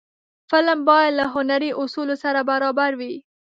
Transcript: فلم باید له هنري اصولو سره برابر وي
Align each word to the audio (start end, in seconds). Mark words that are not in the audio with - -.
فلم 0.51 0.79
باید 0.89 1.13
له 1.19 1.25
هنري 1.35 1.71
اصولو 1.83 2.15
سره 2.23 2.39
برابر 2.51 2.91
وي 2.99 3.13